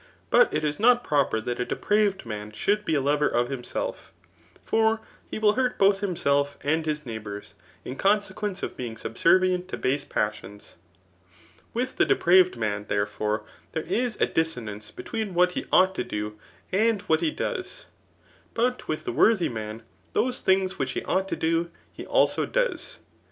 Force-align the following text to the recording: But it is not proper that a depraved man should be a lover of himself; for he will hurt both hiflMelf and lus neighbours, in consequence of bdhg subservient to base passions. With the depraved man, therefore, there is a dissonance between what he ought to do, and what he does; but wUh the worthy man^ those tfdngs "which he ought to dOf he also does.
But 0.31 0.51
it 0.51 0.63
is 0.63 0.79
not 0.79 1.03
proper 1.03 1.39
that 1.41 1.59
a 1.59 1.63
depraved 1.65 2.25
man 2.25 2.51
should 2.53 2.85
be 2.85 2.95
a 2.95 3.01
lover 3.01 3.27
of 3.27 3.49
himself; 3.51 4.11
for 4.63 4.99
he 5.29 5.37
will 5.37 5.53
hurt 5.53 5.77
both 5.77 6.01
hiflMelf 6.01 6.55
and 6.63 6.87
lus 6.87 7.05
neighbours, 7.05 7.53
in 7.85 7.95
consequence 7.97 8.63
of 8.63 8.75
bdhg 8.75 8.97
subservient 8.97 9.67
to 9.67 9.77
base 9.77 10.03
passions. 10.03 10.75
With 11.75 11.97
the 11.97 12.05
depraved 12.05 12.57
man, 12.57 12.85
therefore, 12.89 13.43
there 13.73 13.83
is 13.87 14.19
a 14.19 14.25
dissonance 14.25 14.89
between 14.89 15.35
what 15.35 15.51
he 15.51 15.65
ought 15.71 15.93
to 15.93 16.03
do, 16.03 16.35
and 16.71 17.03
what 17.03 17.19
he 17.19 17.29
does; 17.29 17.85
but 18.55 18.79
wUh 18.87 19.03
the 19.03 19.11
worthy 19.13 19.49
man^ 19.49 19.81
those 20.13 20.41
tfdngs 20.41 20.79
"which 20.79 20.93
he 20.93 21.03
ought 21.03 21.27
to 21.29 21.35
dOf 21.37 21.67
he 21.93 22.07
also 22.07 22.47
does. 22.47 22.97